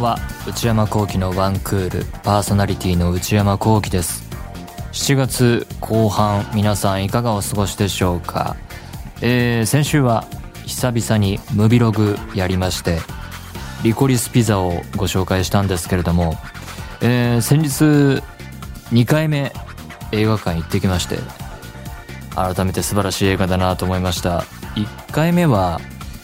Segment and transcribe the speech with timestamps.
[0.00, 0.18] は。
[0.46, 4.24] 内山聖輝のワンクールパーソナリティの内山聖輝です。
[4.94, 8.54] 7月後半皆さんいかがお過ごしでしょうか、
[9.20, 10.24] えー、先週は
[10.66, 13.00] 久々にムビログやりまして
[13.82, 16.34] リコリスピザをご紹介したんですけれども、
[17.02, 18.22] えー、先日
[18.94, 19.52] 2回目
[20.12, 21.18] 映画館行ってきまして
[22.36, 24.44] 改めて素晴らしい映画だなと思いました。
[24.76, 25.80] 1回目は、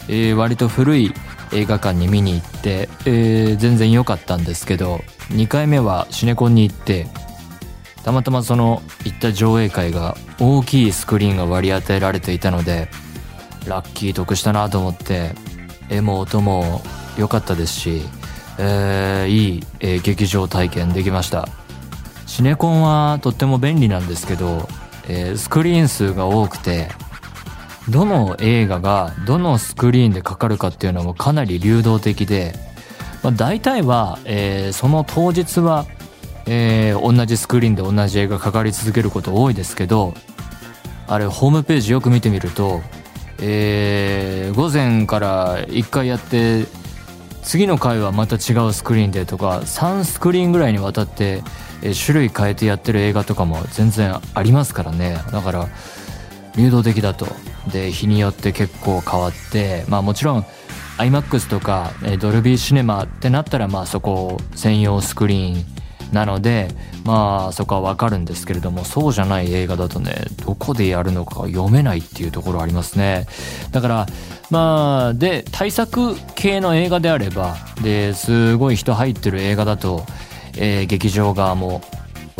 [0.08, 1.14] えー、割と古い
[1.52, 5.00] 映画館に見に行って、えー、全然良かったんですけど
[5.30, 7.06] 2回目はシネコンに行って
[8.04, 12.88] たまたまその行った上映会が大きいスクリーンが割り当てられていたので
[13.66, 15.32] ラッキー得したなと思って
[15.90, 16.82] 絵も音も
[17.18, 18.02] 良かったですし、
[18.58, 21.48] えー、いい、えー、劇場体験できました。
[22.30, 24.68] シネコンはとっても便利なんですけど、
[25.08, 26.88] えー、スクリーン数が多くて
[27.88, 32.54] どの映画がどのスクリーンでかかるかっていうのもかなり流動的で、
[33.22, 35.86] まあ、大体は、えー、その当日は、
[36.46, 40.14] えー、同じスクリーンで同じ映画かかり続けること多いですけど
[41.08, 42.82] あれホームページよく見てみると、
[43.40, 46.66] えー、午前から1回やって
[47.42, 51.42] 次の回はまた違うスクリーンでとか3スクリーンぐらいにわたって、
[51.82, 55.18] え種類変えてやってる映画とかも全然ありますからね。
[55.32, 55.68] だから
[56.54, 57.26] 流動的だと。
[57.72, 60.46] で日によって結構変わってまあもちろん
[60.98, 65.80] iMAX とかドルビーシネマってなったらまあそこ専用スクリーン
[66.12, 66.68] なので
[67.04, 73.26] まあそこはわかるんですけれどもそうじゃない映画だとねどこでやるのか読めないっていうところありますね。
[73.70, 74.06] だから
[74.50, 80.04] まあで対策系の映画であればですごい人入ってる映画だと、
[80.56, 81.82] えー、劇場側も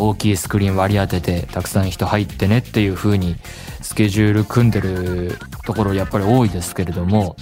[0.00, 3.36] 大きいスクリーン割り当ててたくさん人入ってねっていう風に
[3.82, 7.36] スケジュール組んでるところやっぱり多いですけれども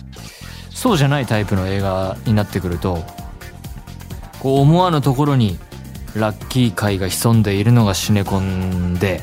[0.71, 3.05] そうじゃないタイプの映画になってくると
[4.41, 5.59] こう思わぬところに
[6.15, 9.23] ラッキー界が潜んでいるのがシネコンで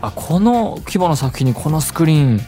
[0.00, 2.40] あこの規模の作品にこのスクリーン、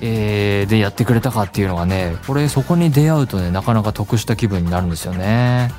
[0.00, 5.70] えー、でやってくれたかっていうのがねこれそこに出会うとねなかなか得した気分になるんですよね。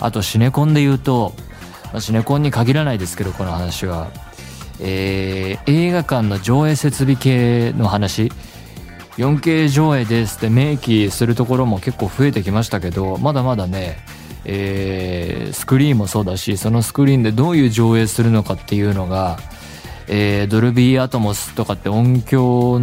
[0.00, 1.34] あとシネコンで言うと、
[1.92, 4.08] まあ、シネコンに限らないですけどこの話は。
[4.80, 8.30] えー、映画館の上映設備系の話。
[9.18, 13.98] 4K 上映ですって明記するところも結構増えてきましたけどまだまだね、
[14.44, 19.38] えー、スクリーンもそうだしそのスクリーンでどういう上映するのかっていうのが、
[20.06, 22.80] えー、ドルビーアトモスとかって音響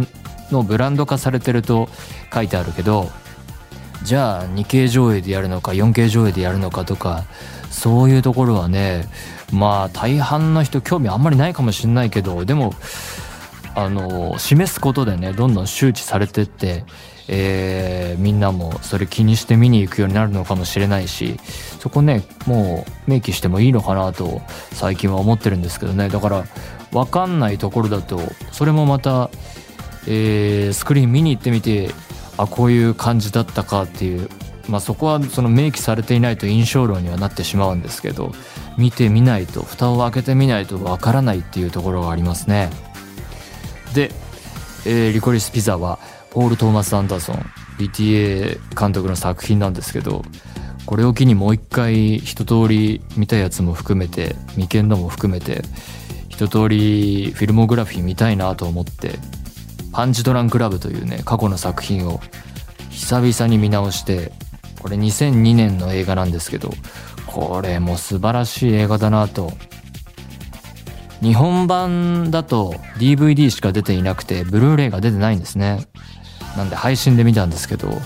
[0.50, 1.88] のブランド化されてると
[2.32, 3.10] 書いてあるけど
[4.02, 7.24] じゃあ 2K 上映でやるのか 4K 上映でやるのかとか
[7.76, 9.06] そういうところはね
[9.52, 12.72] まあ大半の人興味あんまりないかもしれないけどでも
[13.74, 16.86] あの示すことでねどんどん周知されてって、
[17.28, 21.38] えー、みんなもそれ気にして見に行くようになるのかもしれないし
[21.78, 24.40] そこねもう明記してもいいのかなと
[24.72, 26.08] 最近は思ってるんですけどね。
[26.08, 26.44] だから
[26.92, 28.18] 分かんないところだと
[28.52, 29.28] それもまた、
[30.08, 31.90] えー、スクリーン見に行ってみて
[32.38, 34.30] あこういう感じだったかっていう
[34.68, 38.32] まあそこはその明記されていないと印象論にはなってしまうんですけど
[38.76, 42.70] 見てみないと蓋を開けてみないとわからないっていうところがありますね。
[43.94, 44.10] で、
[44.84, 45.98] えー、リコリスピザは
[46.30, 47.36] ポール・トーマス・アンダーソン
[47.78, 50.22] BTA 監督の作品なんですけど
[50.86, 55.62] これを機にもう一回一通り見たやつも含めて未見のも含めて
[56.28, 59.18] 一通りフィルモグラフィー見たいなと思って
[59.92, 62.20] パンチドランクラブというね過去の作品を
[62.90, 64.32] 久々に見直して
[64.86, 66.70] これ2002年の映画なんですけど
[67.26, 69.52] これも素晴らしい映画だなと。
[71.20, 75.88] 日本版だと DVD しか出ていなくてブルーレイが出てないんですね。
[76.56, 78.00] なんで配信で見たんですけど。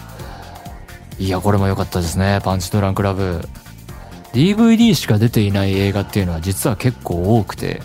[1.18, 2.40] いやこれも良かったですね。
[2.42, 3.46] パンチドランクラブ。
[4.32, 7.82] DVD しか出ていない映画っていうのは実は結構多くて。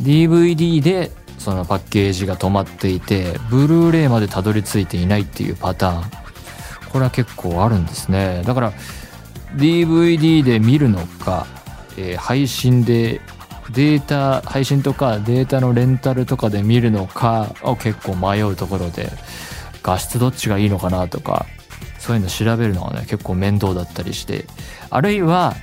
[0.00, 6.19] DVD でそのパッケージが止まっていてブルーレイまでたどり着いていないっていうパターン。
[6.92, 8.42] これは結構あるんですね。
[8.44, 8.72] だから
[9.56, 11.46] DVD で見るのか、
[11.96, 13.20] えー、配信で
[13.70, 19.10] データ配信とかデータのレンタルとかで見るのかを結構迷うところで
[19.82, 21.46] 画質どっちがいいのかなとか
[21.98, 24.46] そういうの調べるのがね結構面倒だったりして。
[24.90, 25.54] あるいは、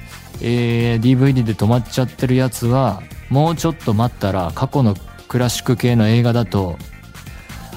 [0.41, 4.95] えー、DVD で止まっちゃってるやつはもうちょっと待ったら過去の
[5.27, 6.77] クラシック系の映画だと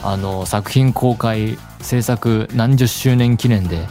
[0.02, 3.86] あの作品公開制作何十周年記念で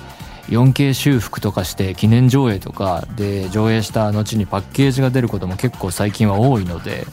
[0.50, 7.06] 4K 修復とかして記念上映とかで上映した後にパッケージが出ることも結構最近は多いので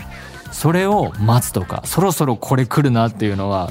[0.52, 3.70] それを待つとかそろそろこれ来るなっていうのは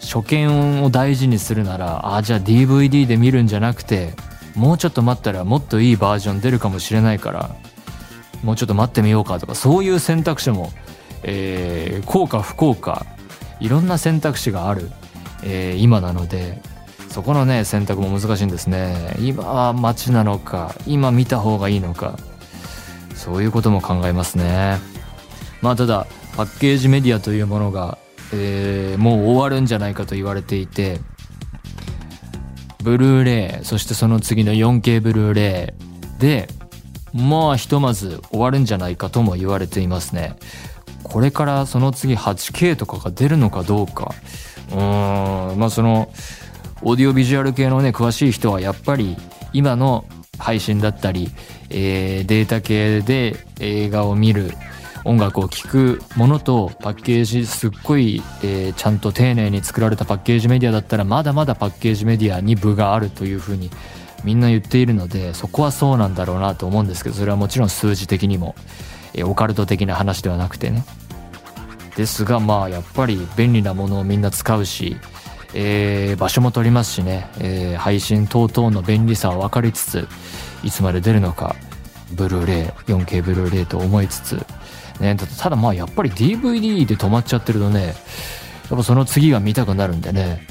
[0.00, 4.14] 初見を大事にするならあじゃあ DVD で見るんじゃなくて
[4.54, 7.56] もうちょっと待ったらもっといいバージョン出るかもしれないから
[8.42, 10.70] もうちょっと待ってみようかとかそういう選択肢も、
[11.24, 13.04] えー、効果不効果
[13.60, 14.88] いろんな選択肢がある、
[15.42, 16.60] えー、今なので
[17.08, 19.16] そこのね選択も難しいんですね。
[19.20, 22.18] 今は待ちなのか今見た方がいいのか
[23.14, 24.78] そういうことも考えますね。
[25.62, 26.06] まあただ
[26.36, 27.98] パッケージメディアというものが、
[28.32, 31.00] えー、もう終わるんじゃないかと言われていて
[32.82, 35.74] ブルーレイそしてその次の 4K ブルーレ
[36.18, 36.48] イで
[37.12, 40.36] まあひとまず終わるんじゃないかとも言われていますね。
[41.02, 44.14] これからその次 8K とかが出るのかどうか
[44.70, 44.78] うん。
[45.58, 46.10] まあその
[46.82, 49.16] オーディオビジュアル系のね詳しい人はやっぱり
[49.52, 50.04] 今の
[50.38, 51.30] 配信だったり、
[51.70, 54.52] えー、データ系で映画を見る
[55.04, 63.70] 音楽を聴くものとパッケージすっごい、えー、ちゃんと丁寧に作られたパッケージメディアだったらまだまだパッケージメディアに部があるというふうに
[64.24, 68.54] みんな言っているのでそこはそうなんだろうなと思うんですけどそれはもちろん数字的にも、
[69.14, 70.84] えー、オカルト的な話ではなくてね。
[71.98, 74.96] ですがまあやっぱり便利なものをみんな使うし、
[75.52, 80.08] えー、場所も取りますしね、えー、配信等々の便利さは分かりつつ
[80.62, 81.56] いつまで出るのか
[82.12, 84.46] ブルーレイ 4K ブルーレイと思いつつ
[85.00, 87.94] ね、ただまあやっぱり DVD で止まっちゃってるとね、やっ
[88.68, 90.44] ぱその次が見たくなるんでね、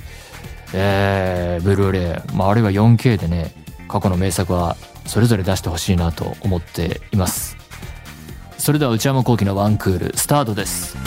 [0.73, 3.51] えー、ブルーレイ、まあ、あるいは 4K でね、
[3.89, 7.56] 過去の名作はそれぞれ出してほしいなと思っています。
[8.67, 10.97] それでは内山聖輝のワンクール、スタートです。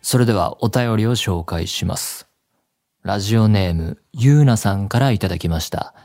[0.00, 2.28] それではお便りを紹介します。
[3.02, 5.96] ラジオネーム、ゆうなさんからいただきました。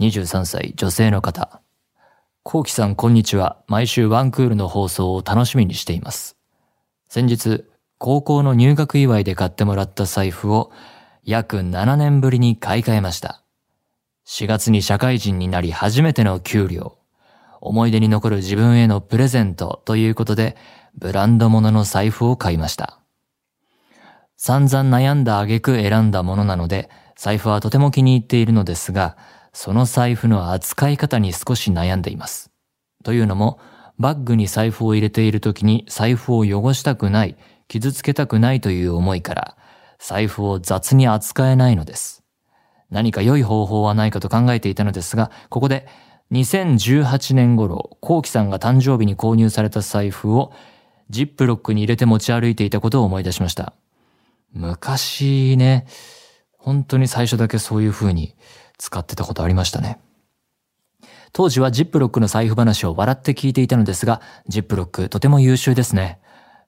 [0.00, 1.62] 23歳女性の方。
[2.42, 3.56] コウキさんこんにちは。
[3.66, 6.36] 毎週ワンクールの放送を楽しみにしています。
[7.08, 7.64] 先日、
[7.96, 10.70] 高校の入学祝いで買ってもらった財布を
[11.24, 13.43] 約7年ぶりに買い替えました。
[14.26, 16.98] 4月に社会人になり初めての給料。
[17.60, 20.56] 思い出に残る自分へのプレゼントということで、
[20.96, 23.00] ブランド物の財布を買いました。
[24.36, 29.16] 散々悩んだ挙句選んだものなので、財布はとても気に入っているのですが、
[29.52, 32.50] その財布の扱い方に少し悩んでいます。
[33.04, 33.60] というのも、
[33.98, 37.36] バッグに財布を入れている時に財布を汚したくない、
[37.68, 39.56] 傷つけたくないという思いから、
[39.98, 42.23] 財布を雑に扱えないのです。
[42.90, 45.86] 何か良い方法はないかと考えていたのですが、ここで
[46.32, 50.52] 2018年頃、コウキさんが誕生日に購入された財布を
[51.10, 53.74] ジップロックに入れて持ち歩いていたことを思い出しました。
[54.52, 55.86] 昔ね、
[56.56, 58.34] 本当に最初だけそういう風に
[58.78, 59.98] 使ってたことありましたね。
[61.32, 66.20] 当時はジップロックの財布話を笑って聞いていたのですが、ジップロックとても優秀ですね。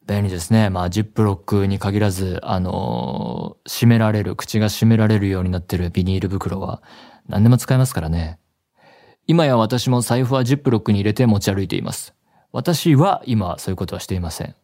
[0.06, 0.70] 便利ですね。
[0.70, 6.80] まあ、ジップロックに限らず、あのー、閉められる、口が閉められるようになってるビニール袋は
[7.28, 8.38] 何でも使えますからね。
[9.26, 12.14] 今や私も財布はジップロックに入れて持ち歩いています。
[12.52, 14.54] 私は今そういうことはしていません。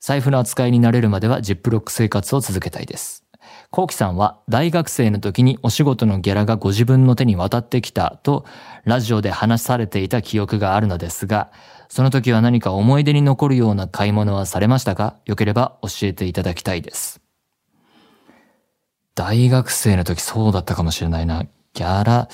[0.00, 3.24] 財布の扱いに慣れるまではジップロック生活を続けたいです。
[3.70, 8.44] コウキさんは大学生の時にお仕事のギャラがご自分の手に渡ってきたと
[8.84, 11.50] ラジオで話されていた記憶があるのですが、
[11.88, 15.16] その時は何か思い出に残るような買い物はされましたか？
[15.24, 17.20] よければ教えていただきたいです。
[19.14, 21.44] 大学生の時そうだったかもしれないな。
[21.74, 22.28] ギャラ、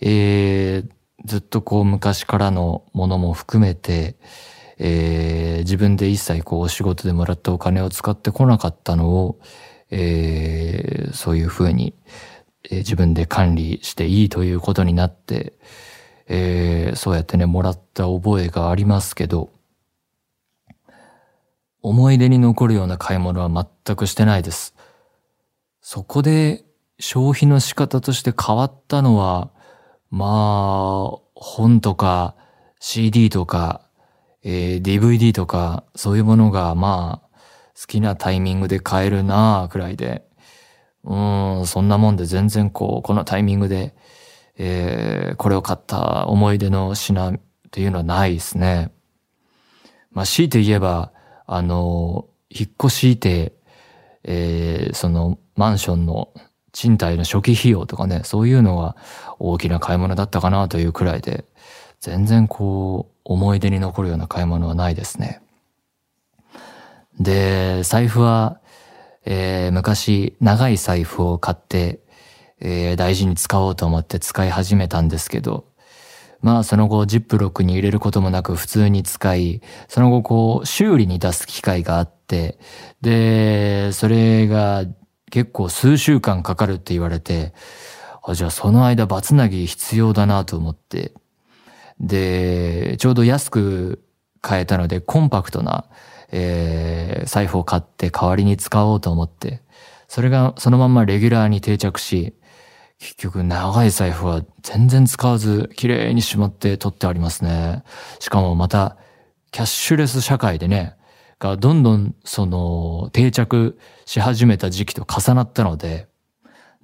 [0.00, 0.90] えー、
[1.24, 4.16] ずっとこう昔からのものも含めて、
[4.78, 9.40] えー、自分で一切こうお仕事でもらったお金を使ってこなかったのを、
[9.90, 11.94] えー、そういうふうに、
[12.64, 15.52] えー、自分で管理していいということになって、
[16.34, 19.50] えー、そうやってね、もらった覚えがありますけど、
[21.82, 24.74] 思い出に残るような買い物は全くしてないです。
[25.82, 26.64] そこで
[26.98, 29.50] 消費の仕方として変わったのは、
[30.10, 32.34] まあ、本とか
[32.80, 33.82] CD とか、
[34.42, 37.28] えー、DVD とか、そういうものがまあ、
[37.78, 40.24] 好きなタイミングで買えるなあくらいで、
[41.04, 43.94] うん、そんなもんで全然こう、このタイミングで、
[44.58, 47.40] えー、これを買った思い出の品っ
[47.70, 48.92] ていうのはないですね。
[50.12, 51.12] まあ、強いて言えば、
[51.46, 53.54] あの、引っ越しいて、
[54.24, 56.32] えー、そのマンションの
[56.72, 58.96] 賃貸の初期費用とかね、そういうのが
[59.38, 61.44] 大きな買い物だったかなというくらいで、
[62.00, 65.40] 全然こう、思い出に残るような買い物はないですね。
[67.20, 68.60] で、財布は、
[69.24, 72.00] えー、昔長い財布を買って、
[72.64, 75.66] えー、大事に使おうと思って使い始めたんですけど、
[76.40, 82.58] まあその後ジップロックに入れることもなく普通に使い、その後こう修理に出す機会があって、
[83.00, 84.84] で、それが
[85.30, 87.52] 結構数週間かかるって言われて、
[88.22, 91.12] あ、じゃあその間バツナギ必要だなと思って、
[91.98, 94.04] で、ちょうど安く
[94.40, 95.86] 買えたのでコンパクトな、
[96.30, 99.62] えー、財布を買って代わりに使おうと思って、
[100.06, 102.34] それがそのまんまレギュラーに定着し、
[103.02, 107.82] 結局長い財布は全然使わず綺麗にしまって取ってありますね。
[108.20, 108.96] しかもまた
[109.50, 110.94] キャッシュレス社会でね、
[111.40, 116.06] がどんどんその定着し始めた時期と重なったので、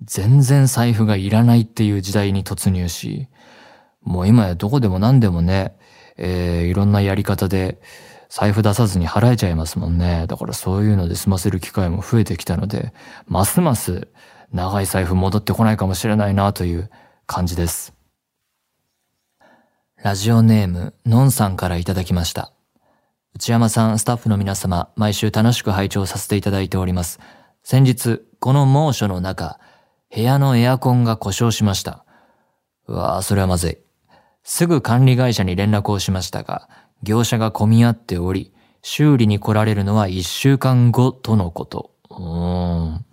[0.03, 3.29] 全然財布がいらないっていう時代に突入し、
[4.03, 5.77] もう今やどこでも何でもね、
[6.17, 7.81] えー、いろんなやり方で
[8.29, 10.27] 財布出さずに払えちゃいますもんね。
[10.27, 12.93] だからそういうので済ませる機会も増えてきたので、
[13.27, 14.09] ますます
[14.53, 16.91] 長い財布戻ってこないかもしれないなという
[17.27, 17.95] 感じです。
[20.03, 22.53] ラジオネーム、のんさんからいただきました。
[23.35, 27.19] 内山さん、スタッフの皆様、毎週楽しく拝聴させていただいております。
[27.63, 29.59] 先日、この猛暑の中、
[30.15, 32.05] 部屋のエアコンが故障しました。
[32.87, 33.79] うわぁ、それはまずい。
[34.43, 36.69] すぐ管理会社に連絡をしましたが、
[37.03, 38.53] 業者が混み合っており、
[38.83, 41.91] 修理に来られるのは一週間後とのこと。
[42.11, 43.05] うーん。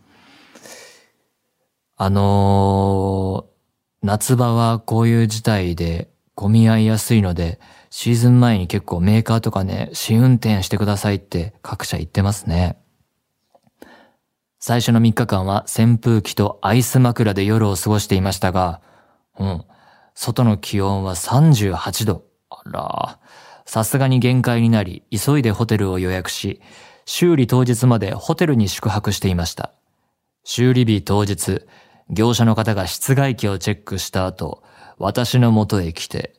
[1.97, 12.77] あのー、夏場はこういう事態で混み合いやすいので、シーズン前に結構メーカーとかね、試運転してくださいって各社言ってますね。
[14.59, 18.81] 最初の3日間は扇風機とアイス枕で夜を過ごしていましたが、
[19.39, 19.63] うん、
[20.15, 22.23] 外の気温は38度。
[22.49, 23.19] あら、
[23.65, 26.61] さすがに限界になり、急いでホテルを予約し、
[27.05, 29.73] 修理当日までホテルに宿泊していました。
[30.43, 31.65] 修理日当日、
[32.09, 34.63] 業者の方が室外機をチェックした後、
[34.97, 36.35] 私の元へ来て、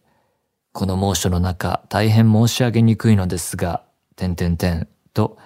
[0.73, 3.83] この猛暑の中、大変申し上げにくいのですが、
[4.15, 5.37] 点々点と、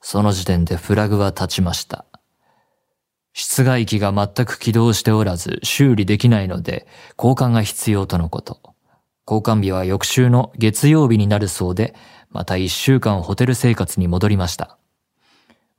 [0.00, 2.04] その時点でフラグは立ちました。
[3.32, 6.86] 室外機が全く起動しておらず修理できないので
[7.18, 8.73] 交換が必要とのこと。
[9.26, 11.94] 交換日は翌週の月曜日になるそうで、
[12.30, 14.78] また一週間ホテル生活に戻りました。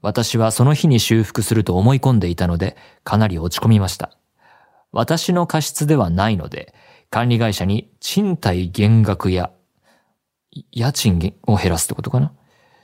[0.02, 4.18] 私はその日に修復すると思い込んでいたので、かなり落ち込みました。
[4.92, 6.74] 私の過失ではないので、
[7.10, 9.52] 管理会社に賃貸減額や、
[10.72, 12.32] 家賃を減らすってことかな？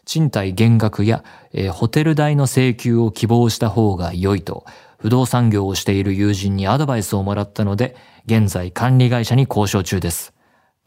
[0.03, 4.65] 賃貸減額や、えー、ホテル代の請求を希望した方が良いと、
[4.97, 10.33] 不動産業をしている友人にアドバイスをもらったので、現在管理会社に交渉中です。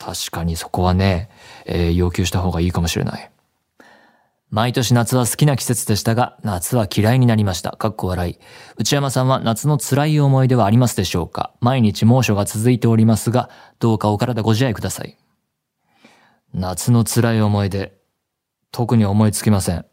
[0.05, 1.31] 確かにそこはね、
[1.65, 3.31] えー、要求した方がいいかもしれない。
[4.51, 7.73] 毎年夏は好きな季節でしたが、夏は嫌いになりました。
[7.73, 8.39] かっこ笑い。
[8.77, 11.55] 内山さんは夏の辛い思い出はありますでしょうか？
[11.61, 15.17] 毎日猛暑が続いておりますが、どうかお体ご自愛ください。
[16.53, 17.97] 夏の辛い思い出、
[18.73, 19.87] 特に思いつきません。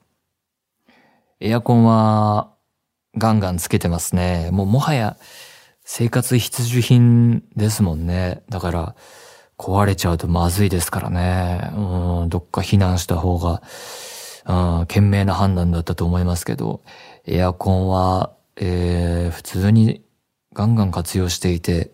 [1.39, 2.51] エアコンは、
[3.17, 4.49] ガンガンつけてますね。
[4.51, 5.15] もうもはや、
[5.85, 8.43] 生活必需品ですもんね。
[8.49, 8.95] だから、
[9.61, 11.69] 壊れちゃうとまずいですからね。
[11.75, 13.61] うん、どっか避難した方が、
[14.47, 16.81] うん、賢明な判断だったと思いますけど、
[17.27, 20.03] エアコンは、えー、普通に
[20.53, 21.91] ガンガン活用していて、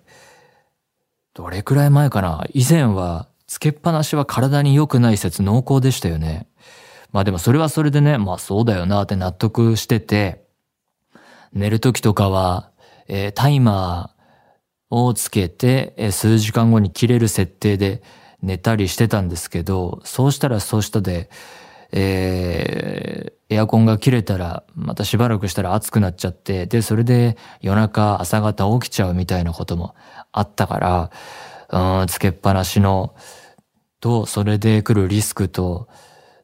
[1.34, 2.46] どれくらい前かな？
[2.54, 6.48] 以前は、つけっぱなしは体に良くない説濃厚でしたよね。
[7.12, 10.46] まあでもそれはそれでね、まあそうだよなって納得してて、
[11.52, 12.72] 寝る時とかは、
[13.08, 14.17] えー、タイマー
[14.90, 18.02] をつけて、数時間後に切れる設定で
[18.42, 21.30] 寝たりしてたんですけど、そうしたらそうしたで、
[21.92, 29.96] えー、エアコンが切れたら、またしばらくしたら暑くなっちゃって、で、それで夜中朝方起きちゃうみたいなことも
[30.32, 30.80] あったか
[31.70, 33.16] ら、うん、つけっぱなしの、
[34.00, 35.88] と、それで来るリスクと、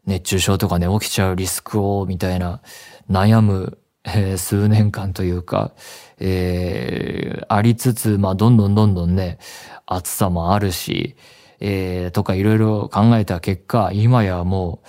[0.06, 2.62] 熱中症とかね、起きちゃうリスクを、みたいな、
[3.10, 5.74] 悩む、えー、数年間というか、
[6.20, 9.40] えー、ありつつ、まあ、どんどんどんどんね、
[9.86, 11.16] 暑さもあるし、
[11.60, 14.88] えー、とかいろいろ考えた結果、今やもう、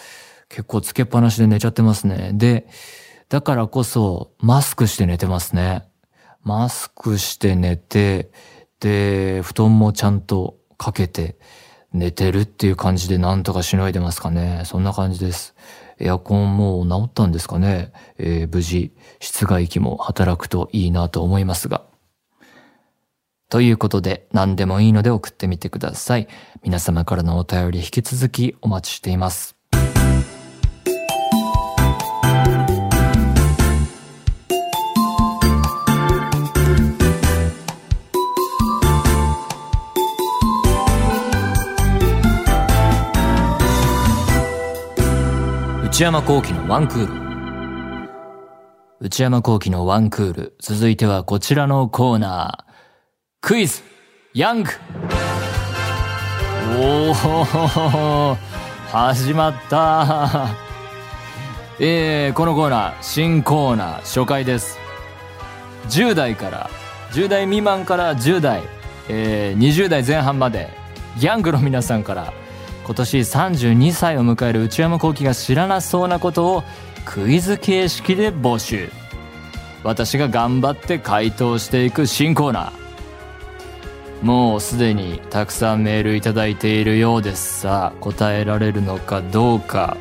[0.48, 2.32] 結構つけっぱなしで寝ちゃってますね。
[2.34, 2.66] で、
[3.28, 5.84] だからこそ、マスクして寝てますね。
[6.42, 8.30] マスクして寝て、
[8.80, 11.38] で、布団もちゃんとかけて
[11.92, 14.62] 寝てるっていう感じでなんとかしのいでますかね。
[14.64, 15.54] そんな感じです。
[15.98, 17.92] エアコンもう治ったんですかね。
[18.18, 21.84] えー、無事、室外機も働くといいなと思いますが。
[23.48, 26.28] ということで、何でもいいので送ってみてください。
[26.62, 29.53] 皆様からのお便り引き続きお待ちしています。
[45.94, 48.08] 内山幸喜のワンクール。
[48.98, 50.56] 内山幸輝のワンクール。
[50.58, 52.72] 続いてはこちらのコーナー。
[53.40, 53.80] クイズ
[54.34, 54.70] ヤング
[56.76, 58.36] おお
[58.90, 60.48] 始まった
[61.78, 64.80] えー、このコーナー、新コーナー、初回です。
[65.90, 66.70] 10代から、
[67.12, 68.64] 10代未満から10代、
[69.08, 70.70] えー、20代前半まで、
[71.20, 72.32] ヤングの皆さんから、
[72.84, 76.64] 今年32歳を迎える内山聖輝が知らなそうなことを
[77.06, 78.90] クイズ形式で募集。
[79.82, 84.24] 私が頑張って回答していく新コーナー。
[84.24, 87.60] もうすでにたくさんメールいただいているようです。
[87.60, 89.96] さあ答えられるのかどうか。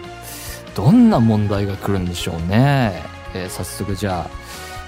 [0.75, 3.03] どんな問題が来るんでしょうね、
[3.35, 4.27] えー、早速じゃ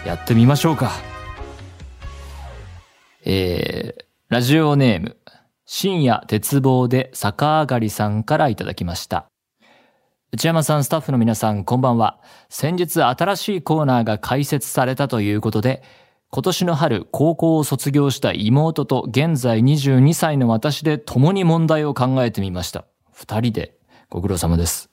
[0.03, 0.91] あやってみましょうか。
[3.23, 5.17] えー、ラジオネーム。
[5.65, 9.27] 深夜鉄棒で逆上がりさんからいただきました
[10.31, 12.19] 内山さん、スタッフの皆さん、こんばんは。
[12.49, 15.81] 先日、新しいコーナーが開設されたということで、
[16.29, 22.85] 今年の春、高校を卒業した妹と現在22歳の私で共に問題を考えてみました。
[23.13, 23.77] 二人で
[24.09, 24.89] ご苦労様です。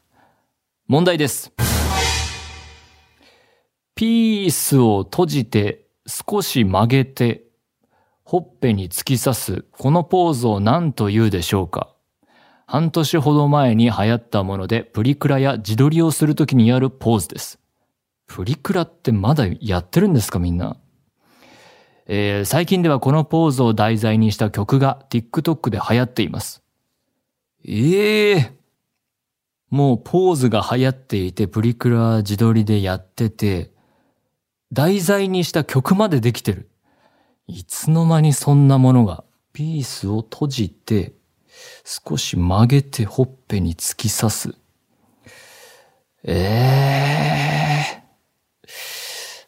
[0.87, 1.53] 問題です。
[3.97, 7.43] ピースを閉じて少し曲げて
[8.33, 11.95] ほっぺに突き刺すこのポーズを何と言うでしょうか？
[12.65, 17.61] 半年ほど前に流行ったもので、プリクラや自撮りをするときにやるポーズです。
[18.27, 20.79] プリクラってまだやってるんですかみんな？
[22.07, 26.63] えー、最近ではこのポーズを題材にした曲が TikTok で流行っています。
[27.67, 28.51] ええー、
[29.69, 33.73] もうポーズが流行っていて、プリクラ自撮りでやってて、
[34.73, 36.71] 題材にした曲までできてる。
[37.55, 41.13] いつの間にそんなものが、ピースを閉じて、
[41.85, 44.55] 少し曲げてほっぺに突き刺す。
[46.25, 46.33] え
[47.95, 48.69] えー、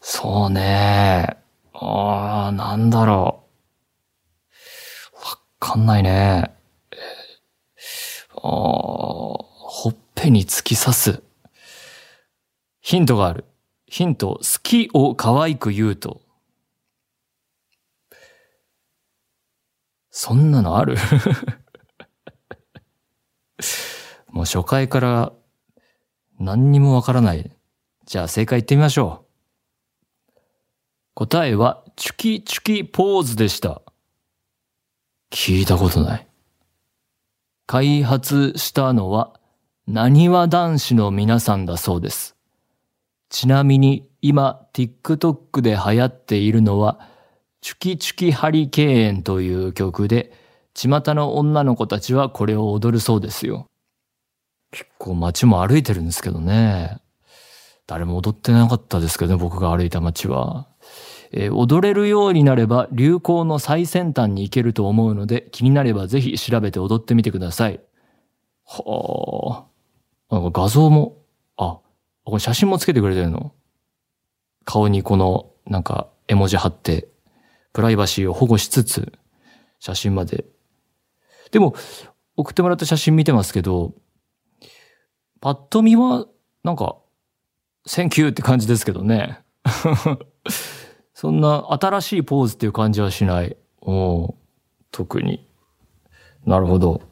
[0.02, 1.38] そうね。
[1.72, 3.44] ああ、なんだろ
[5.14, 5.16] う。
[5.16, 6.50] わかんないね。
[8.35, 11.22] ああ、ほっぺに突き刺す。
[12.83, 13.46] ヒントがある。
[13.87, 16.20] ヒント、好きを可愛く言うと。
[20.16, 20.94] そんなのある？
[24.31, 25.33] もう初回から
[26.38, 27.50] 何にもわからない。
[28.05, 29.27] じゃあ正解言ってみましょう。
[31.14, 33.83] 答えは、チュキチュキポーズでした。
[35.33, 36.29] 聞いたことない。
[37.66, 39.40] 開発したのは、
[39.88, 42.37] なにわ男子の皆さんだそうです。
[43.31, 47.00] ちなみに今 TikTok で流行っているのは、
[47.64, 50.35] チュキチュキハリケーンという曲で、
[50.74, 53.64] 巷の女の子たちはこれを踊るそうですよ。
[54.70, 56.98] 結構街も歩いてるんですけどね。
[57.87, 60.66] 誰も踊ってなかったですけどね、僕が歩いた街は。
[61.33, 67.81] えー、踊れるようになれば流行の最先端に行けると思うので、気になればぜひ調べて踊ってみてください。
[68.66, 69.64] は
[70.31, 70.35] あ。
[70.35, 71.16] なんか画像も、
[71.57, 71.79] あ、
[72.24, 73.55] これ写真もつけてくれてるの？
[74.66, 77.09] 顔にこの、なんか絵文字貼って、
[77.74, 79.12] プライバシーを保護しつつ、
[79.78, 80.46] 写真まで
[81.54, 81.72] でも、
[82.37, 83.94] 送ってもらった写真見てますけど、
[85.40, 86.26] パッと見は、
[86.64, 86.96] なんか、
[87.87, 89.38] thank you って感じですけどね。
[91.14, 93.56] そんな新しいポーズっていう感じはしない。
[93.82, 94.34] お
[94.90, 95.48] 特に。
[96.44, 97.02] なるほど。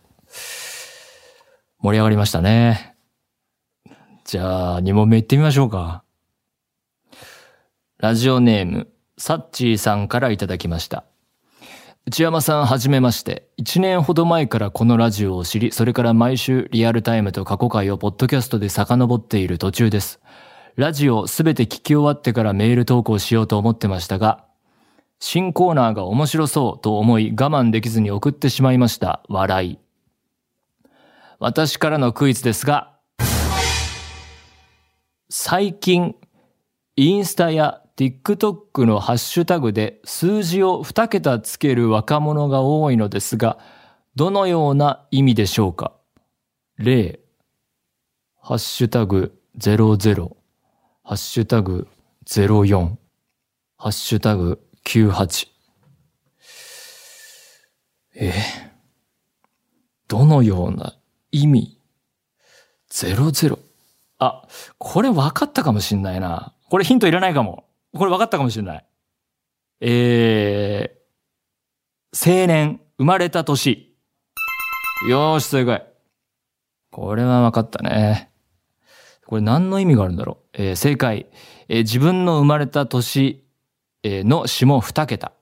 [1.78, 2.96] 盛り上がりましたね。
[4.24, 6.02] じゃあ、2問目行ってみましょうか。
[7.98, 8.88] ラジオネーム、
[9.24, 11.04] サッチーさんからいただきました。
[12.06, 13.46] 内山さんはじめまして。
[13.56, 20.18] 1年ほど前からこのラジオを知り、それから毎週リアルタイムと過去回をポッドキャストで遡っている途中です。
[20.74, 24.44] ラジオすべて聞き終わってからメール投稿しようと思ってましたが、
[25.20, 29.22] 新コーナーが面白そうと思い我慢できずに送ってしまいました。
[29.28, 29.78] 笑い。
[31.38, 32.90] 私からのクイズですが、
[35.30, 36.16] 最近、
[36.96, 43.58] インスタや TikTok のハッシュタグで数字を2桁つける若者が多いのですが、
[44.16, 45.92] どのような意味でしょうか？
[46.78, 47.20] 例、
[48.40, 50.36] ハッシュタグ00、
[51.04, 51.86] ハッシュタグ
[52.26, 52.96] 04、
[53.76, 55.46] ハッシュタグ98。
[58.16, 58.32] え
[60.08, 60.94] どのような
[61.30, 61.78] 意味
[62.90, 63.58] ?00。
[64.18, 66.52] あ、これ分かったかもしんないな。
[66.68, 67.64] これヒントいらないかも。
[67.94, 68.86] これ分かったかもしれない。
[69.80, 73.94] えー、青年、生まれた年。
[75.08, 75.86] よーし、正解。
[76.90, 78.30] これは分かったね。
[79.26, 80.62] これ何の意味があるんだろう。
[80.62, 81.26] えー正解、
[81.68, 83.44] えー自分の生まれた年、
[84.02, 85.32] えーの下2桁。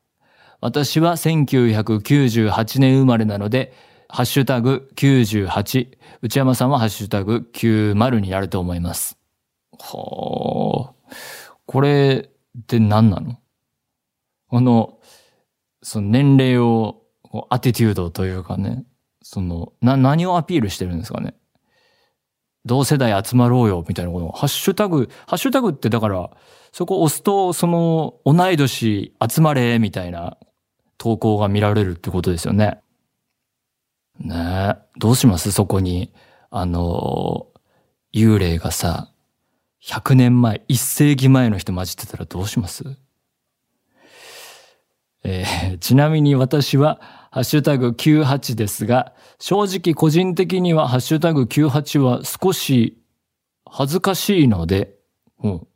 [0.61, 3.73] 私は1998年生まれなので、
[4.09, 5.89] ハッシュタグ98、
[6.23, 9.17] 内山さんはハッシュタグ90になると思います。
[9.79, 11.15] はあ。
[11.67, 13.39] これって何なの？
[14.51, 14.99] あの、
[15.83, 18.85] その年齢を、こうアティテュードというかね、
[19.23, 21.35] その、な、何をアピールしてるんですかね？
[22.65, 26.31] 同世代集まろうよ、みたいなことハッシュタグ、ハッシュタグってだから、
[26.73, 30.37] そこ押すと、その、同い年集まれ、みたいな
[30.99, 32.81] 投稿が見られるってことですよね。
[34.19, 34.77] ねえ。
[34.99, 35.53] どうします？
[35.53, 36.13] そこに、
[36.51, 37.47] あの、
[38.13, 39.10] 幽霊がさ、
[39.83, 42.85] 100年前、1世紀前の人混じってたらどうします？
[45.25, 52.99] えー ちなみに私は、ハッシュタグ98ですが、正直個人的にはハッシュタグ98は少し
[53.65, 54.97] 恥ずかしいので、
[55.43, 55.67] うん。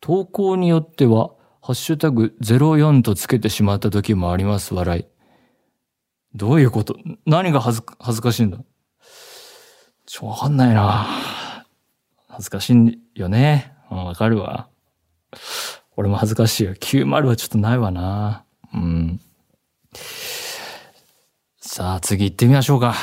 [0.00, 1.30] 投稿によっては、
[1.62, 5.04] ハッシュタグ04とつけてしまった時もあります、笑い。
[6.34, 6.96] どういうこと？
[7.24, 8.58] 何が恥ず恥ずかしいんだ？
[10.06, 11.06] ちょ、わかんないな。
[12.36, 13.72] 恥ずかしいよね。
[13.90, 14.68] うんわかるわ。
[15.96, 16.74] 俺も恥ずかしいよ。
[16.74, 18.44] 90はちょっとないわな。
[18.74, 19.20] うん。
[21.58, 22.94] さあ、次行ってみましょうか。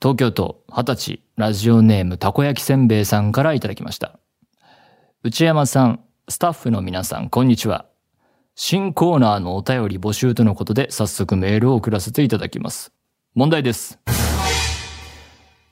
[0.00, 4.18] 東京都二十歳ラジオネームたこ焼きせんべいさんからいただきました。
[5.22, 7.84] 内山さん、スタッフの皆さん、こんにちは。
[8.54, 12.94] 新コーナーのお便り募集とのことで早速メールを送らせていただきます。
[13.34, 13.98] 問題です。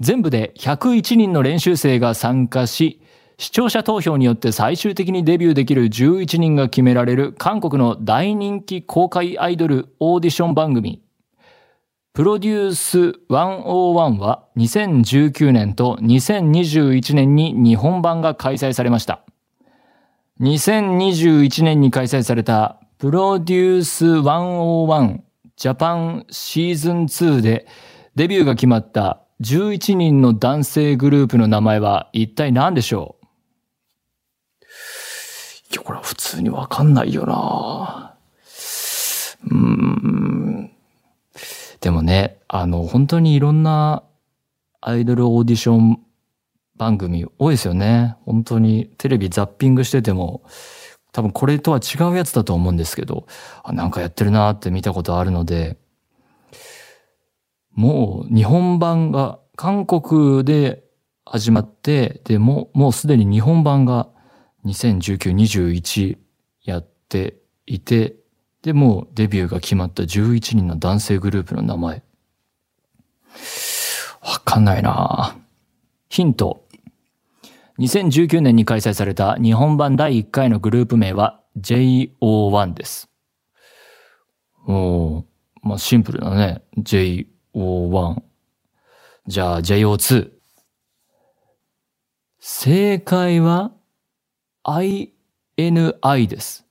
[0.01, 3.01] 全部で101人の練習生が参加し、
[3.39, 11.03] 視聴者投票によって最終的にデビューできる11人が決められる韓国の大人気公開アイドルオーディション番組。
[12.13, 19.25] プロデュース101は2019年と2021年に日本版が開催されました。
[20.41, 25.21] 2021年に開催されたプロデュース101
[25.57, 27.67] ジャパンシーズン2で
[28.15, 33.25] デビューが決まった11人の男性グループの名前は一体何でしょう？
[35.73, 38.15] いや、これは普通にわかんないよな
[39.51, 40.71] うん。
[41.81, 44.05] でもね、あの、本当にいろんな
[44.81, 46.01] アイドルオーディション
[46.77, 48.17] 番組多いですよね。
[48.25, 50.45] 本当にテレビザッピングしてても、
[51.13, 53.27] 多分これとは違うやつだと思うんですけど、
[53.63, 55.77] あなんかやってるなって見たことあるので、
[57.75, 60.85] もう日本版が韓国で
[61.25, 64.09] 始まって、で、も、もうすでに日本版が
[64.65, 66.19] 2019、21
[66.63, 68.17] やっていて、
[68.63, 72.03] で、もうデビューが決まった11人の男性グループの名前。
[74.23, 75.37] わかんないな
[76.09, 76.65] ヒント。
[77.79, 83.11] 2019年に開催された日本版第1回のグループ名は JO1 です。
[84.67, 85.25] おー、
[85.63, 86.63] まあシンプルだね。
[87.55, 88.23] JO1。
[89.27, 90.31] じゃあ JO2。
[92.41, 93.73] 正解は
[94.65, 96.67] INI です。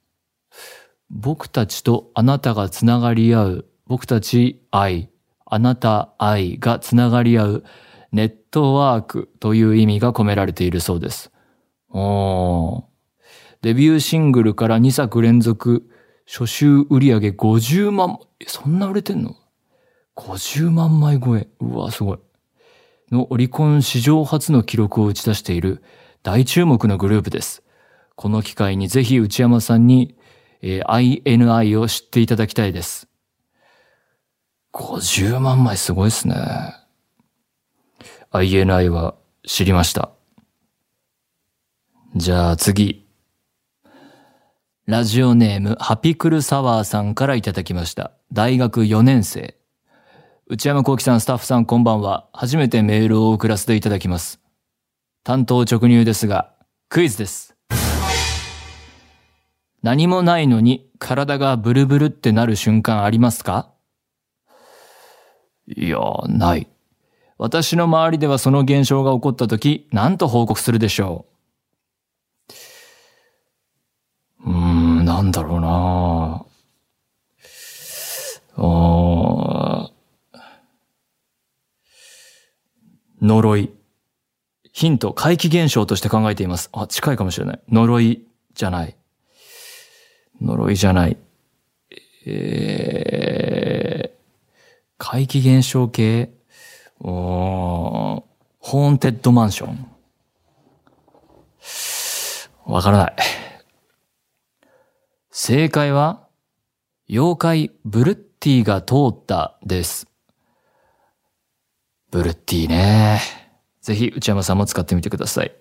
[1.10, 5.10] 僕たちとあなたがつながり合う、僕たち愛、
[5.46, 7.64] あなた愛がつながり合う
[8.12, 11.32] ネットワークという意味が込められているそうです。
[11.90, 12.86] お
[13.62, 15.90] デビューシングルから2作連続
[16.26, 19.36] 初週売上50万、そんな売れてんの
[20.16, 21.48] ?50 万枚超え。
[21.60, 22.20] うわ、すごい。
[23.12, 25.84] のオリコン史上初の記録を打ち出している
[26.24, 27.64] 大注目のグループです。
[28.16, 30.16] この機会にぜひ内山さんに、
[30.62, 33.08] えー INI を知っていただきたいです。
[34.74, 36.36] 50万枚すごいですね。
[38.32, 40.12] INI は知りました。
[42.16, 43.08] じゃあ次。
[44.86, 48.12] ラジオネームハピクルサワーさんからいただきました。
[48.32, 49.56] 大学4年生。
[50.46, 52.28] 内山幸喜さん、スタッフさん、こんばんは。
[52.34, 54.42] 初めてメールを送らせていただきます。
[55.24, 56.52] 担当直入ですが、
[56.90, 57.56] クイズです。
[59.82, 63.72] 何もないのに体がブルブルってなる瞬間ありますか？
[65.66, 66.68] いや、ない。
[67.38, 71.26] 私の周りではその現象が起こった時、何と報告するでしょ
[74.46, 76.46] ううーん、なんだろうな
[78.56, 78.62] あ
[83.24, 83.72] 呪い。
[84.74, 86.70] ヒント、怪奇現象として考えています。
[86.74, 87.62] あ、近いかもしれない。
[87.70, 88.98] 呪いじゃない。
[90.42, 91.18] 呪いじゃない。
[92.26, 94.20] えー、
[94.98, 96.32] 怪奇現象系？
[97.00, 98.24] おー
[98.60, 99.88] ホーンテッドマンション。
[102.66, 103.16] わからない。
[105.30, 106.28] 正解は、
[107.10, 110.08] 妖怪ブルッティが通ったです。
[112.14, 113.20] ブルッティーね。
[113.82, 115.52] ぜひ内山さんも使ってみてください。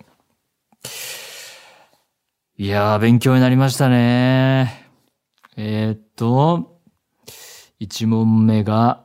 [2.57, 4.87] いやー、勉強になりましたね。
[5.57, 6.79] えー、っと、
[7.79, 9.03] 一問目が、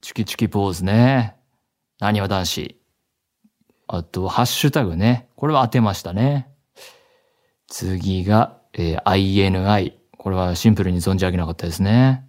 [0.00, 1.36] チュキチュキポーズね。
[2.00, 2.80] 何は男子。
[3.86, 5.28] あと、ハッシュタグね。
[5.36, 6.48] これは当てましたね。
[7.68, 9.92] 次が、えー INI。
[10.16, 12.28] これはシンプルに存じ上げなかったですね。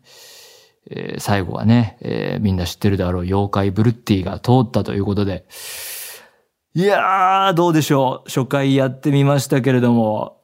[0.89, 5.45] えー最後はね、えーみんな知ってるであろう妖怪ブルッティが通ったということで。
[6.75, 8.29] いやー、どうでしょう。
[8.29, 10.41] 初回やってみましたけれども、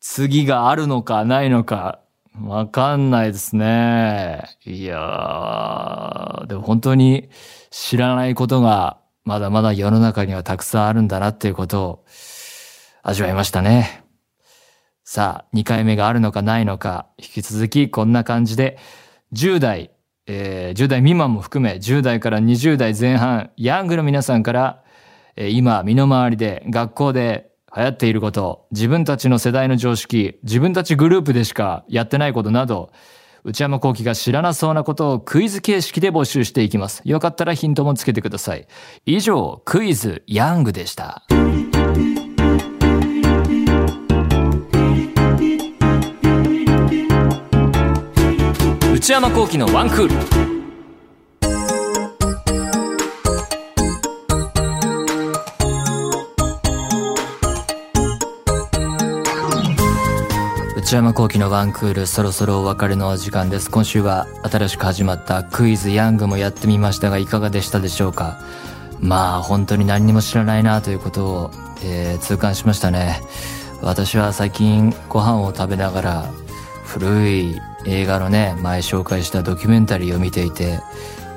[0.00, 2.00] 次があるのかないのか、
[2.44, 4.44] わかんないですね。
[4.64, 7.28] いやー、でも本当に
[7.70, 12.04] 知らないことがまだまだ世の中にはたくさんあるんだなっていうことを
[13.02, 14.04] 味わいましたね。
[15.04, 18.78] さあ、2回目があるのかないのか、引き続きこんな感じで、
[19.32, 19.90] 10代、
[20.26, 24.82] えー10代未満も含め、10代から20代前半、ヤングの皆さんから、
[25.36, 32.90] えー今、身の回りで、学校で流行っていること、自分たちの世代の常識、自分たちグループでしかやってないことなど、
[33.44, 37.02] 内山幸輝が知らなそうなことをクイズ形式で募集していきます。
[37.04, 38.66] よかったらヒントもつけてください。
[39.06, 41.24] 以上、クイズヤングでした。
[49.08, 50.14] 内山幸輝のワンクール。
[60.76, 63.70] 内山幸輝のワンクールそろそろお別れのお時間です。
[63.70, 68.38] 今週は新しく始まったクイズヤングもやってみましたがいかがでしたでしょうか？
[69.00, 71.50] まあ本当に何にも知らないなということを、
[71.82, 73.22] えー痛感しましたね。
[73.80, 76.30] 私は最近ご飯を食べながら
[76.84, 80.80] 古い映画のね前紹介したドキュメンタリーを見ていて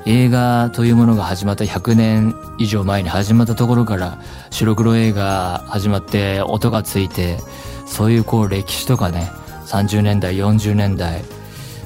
[0.04, 4.18] 映画というものが始まった100年以上前に始まったところから
[4.50, 7.38] 白黒映画始まって音がついて
[7.86, 9.30] そういうこう歴史とかね
[9.66, 11.22] 30年代40年代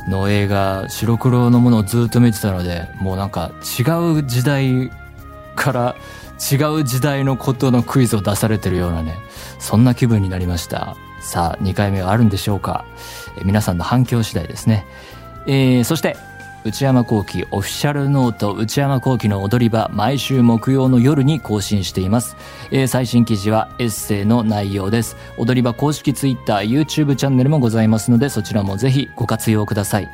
[0.09, 3.83] の映画白黒のものをずっと見てたのでもうなんか違
[4.19, 4.91] う時代
[5.55, 5.97] から
[6.51, 9.17] 違う時代のことのクイズを出されてるようなね
[9.59, 10.97] そんな気分になりました。
[11.21, 12.85] さあ2回目はあるんでしょうか？
[13.45, 14.85] 皆さんの反響次第ですね。
[15.47, 16.17] えー、そして
[16.65, 22.37] 内山幸輝オフィシャルノート内山幸輝の踊り場毎週木曜の夜に更新しています、
[22.73, 25.17] えー最新記事はエッセイの内容です。
[25.39, 30.09] 踊り場公式 TwitterYouTube チャンネルもございますのでそちらもぜひご活用ください。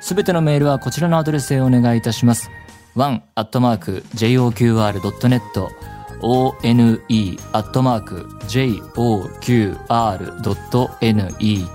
[0.00, 2.48] すべてのメールはこちらのアドレスへお願いいたします。
[2.94, 5.88] one.joqr.net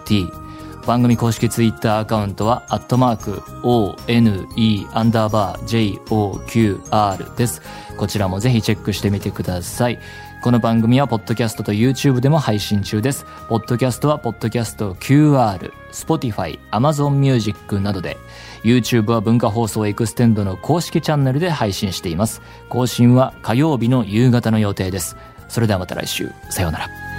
[0.05, 0.42] one
[0.85, 4.47] 番組公式ツイッターアカウントはアットマーク one
[4.93, 7.61] アンダーバー joqr です。
[7.97, 9.99] こちらもぜひチェックしてみてください。
[10.43, 13.25] この番組はポッドキャストと YouTube でも配信中です。
[13.47, 18.17] ポッドキャストはポッドキャスト QR、Spotify、Amazon Music などで、
[18.65, 22.41] YouTube は文化放送エクステンドの公式チャンネルで配信しています。
[22.67, 25.15] 更新は火曜日の夕方の予定です。
[25.47, 26.29] それではまた来週。
[26.49, 27.12] さようなら。